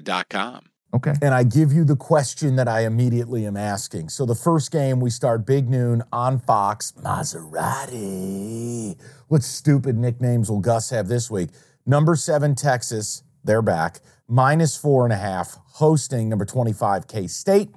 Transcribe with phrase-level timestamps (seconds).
[0.00, 0.66] Serta.com.
[0.94, 1.14] Okay.
[1.22, 4.10] and I give you the question that I immediately am asking.
[4.10, 6.92] So the first game we start big noon on Fox.
[7.02, 9.00] Maserati.
[9.28, 11.48] What stupid nicknames will Gus have this week?
[11.86, 14.00] Number seven Texas, they're back.
[14.28, 17.70] Minus four and a half, hosting number 25 K State.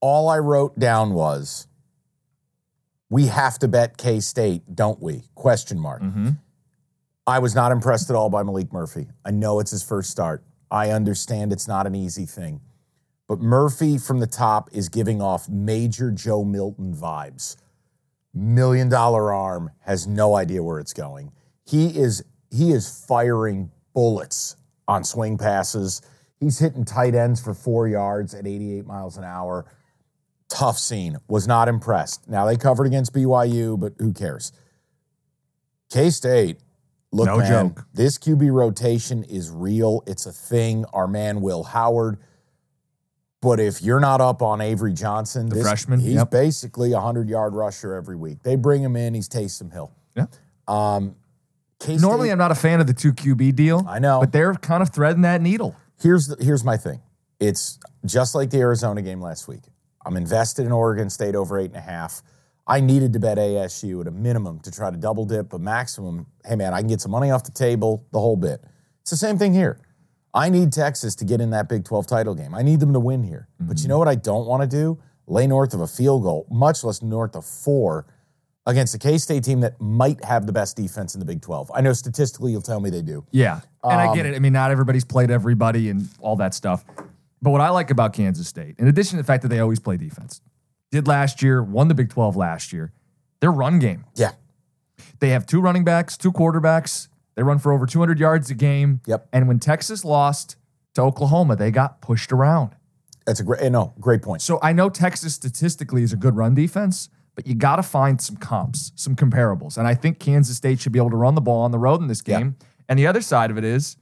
[0.00, 1.68] All I wrote down was,
[3.08, 5.22] we have to bet K State, don't we?
[5.34, 6.02] Question mark.
[6.02, 6.30] Mm-hmm.
[7.26, 9.08] I was not impressed at all by Maalik Murphy.
[9.24, 10.44] I know it's his first start.
[10.72, 12.62] I understand it's not an easy thing.
[13.28, 17.56] But Murphy from the top is giving off major Joe Milton vibes.
[18.34, 21.30] Million dollar arm has no idea where it's going.
[21.66, 24.56] He is he is firing bullets
[24.88, 26.00] on swing passes.
[26.40, 29.66] He's hitting tight ends for 4 yards at 88 miles an hour.
[30.48, 31.18] Tough scene.
[31.28, 32.28] Was not impressed.
[32.28, 34.52] Now they covered against BYU, but who cares?
[35.90, 36.58] K-State
[37.12, 37.86] Look, No man, joke.
[37.92, 40.02] This QB rotation is real.
[40.06, 40.84] It's a thing.
[40.92, 42.18] Our man Will Howard.
[43.42, 46.30] But if you're not up on Avery Johnson, The this- freshman, he's yep.
[46.30, 48.42] basically a hundred yard rusher every week.
[48.42, 49.14] They bring him in.
[49.14, 49.92] He's Taysom Hill.
[50.16, 50.26] Yeah.
[50.68, 51.16] Um,
[51.88, 53.84] Normally, I'm not a fan of the two QB deal.
[53.88, 54.20] I know.
[54.20, 55.74] But they're kind of threading that needle.
[56.00, 57.00] here's the, here's my thing.
[57.40, 59.62] It's just like the Arizona game last week.
[60.06, 62.22] I'm invested in Oregon State over eight and a half.
[62.72, 66.26] I needed to bet ASU at a minimum to try to double dip, but maximum,
[66.46, 68.64] hey man, I can get some money off the table, the whole bit.
[69.02, 69.78] It's the same thing here.
[70.32, 72.54] I need Texas to get in that Big 12 title game.
[72.54, 73.46] I need them to win here.
[73.60, 74.98] But you know what I don't want to do?
[75.26, 78.06] Lay north of a field goal, much less north of four,
[78.64, 81.70] against a K State team that might have the best defense in the Big 12.
[81.74, 83.22] I know statistically you'll tell me they do.
[83.32, 83.60] Yeah.
[83.84, 84.34] And I Um, get it.
[84.34, 86.86] I mean, not everybody's played everybody and all that stuff.
[87.42, 89.80] But what I like about Kansas State, in addition to the fact that they always
[89.80, 90.40] play defense,
[90.92, 92.92] did last year, won the Big 12 last year,
[93.40, 94.04] their run game.
[94.14, 94.32] Yeah.
[95.18, 97.08] They have two running backs, two quarterbacks.
[97.34, 99.00] They run for over 200 yards a game.
[99.06, 99.26] Yep.
[99.32, 100.56] And when Texas lost
[100.94, 102.76] to Oklahoma, they got pushed around.
[103.26, 104.42] That's a great, eh, no, great point.
[104.42, 108.20] So I know Texas statistically is a good run defense, but you got to find
[108.20, 109.78] some comps, some comparables.
[109.78, 112.02] And I think Kansas State should be able to run the ball on the road
[112.02, 112.56] in this game.
[112.88, 113.96] And the other side of it is,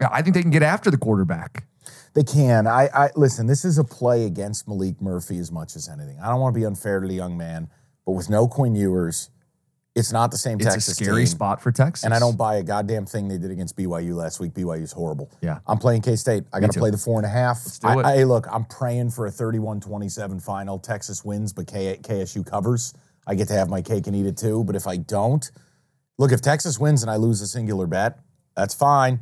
[0.00, 1.66] I think they can get after the quarterback.
[2.14, 2.66] They can.
[2.66, 3.46] I, I listen.
[3.46, 6.18] This is a play against Maalik Murphy as much as anything.
[6.20, 7.68] I don't want to be unfair to the young man,
[8.06, 9.30] but with no Quinn Ewers,
[9.96, 11.26] it's not the same It's Texas a scary team.
[11.26, 12.04] spot for Texas.
[12.04, 14.52] And I don't buy a goddamn thing they did against BYU last week.
[14.54, 15.30] BYU's horrible.
[15.40, 15.58] Yeah.
[15.66, 16.44] I'm playing K State.
[16.52, 17.62] I got to play the four and a half.
[17.80, 18.04] do I, it.
[18.04, 20.78] I- hey, look, I'm praying for a 31 27 final.
[20.78, 22.94] Texas wins, but K, KSU covers.
[23.26, 24.62] I get to have my cake and eat it too.
[24.64, 25.50] But if I don't,
[26.18, 28.18] look, if Texas wins and I lose a singular bet,
[28.56, 29.20] that's fine.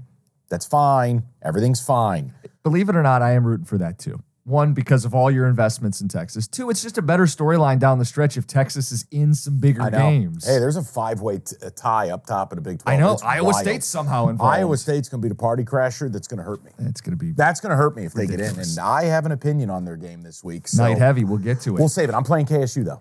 [0.52, 1.22] That's fine.
[1.40, 2.34] Everything's fine.
[2.62, 4.22] Believe it or not, I am rooting for that too.
[4.44, 6.46] One, because of all your investments in Texas.
[6.46, 9.88] Two, it's just a better storyline down the stretch if Texas is in some bigger
[9.88, 10.44] games.
[10.46, 12.98] Hey, there's a five-way t- tie up top of the Big 12.
[12.98, 13.16] I know.
[13.24, 13.56] Iowa wild.
[13.56, 14.54] State's somehow involved.
[14.56, 16.72] Iowa State's going to be the party crasher that's going to hurt me.
[16.80, 18.58] It's going to be That's going to hurt me if they get in.
[18.58, 20.68] And I have an opinion on their game this week.
[20.68, 21.24] So night heavy.
[21.24, 21.78] We'll get to it.
[21.78, 22.14] We'll save it.
[22.14, 23.00] I'm playing KSU though.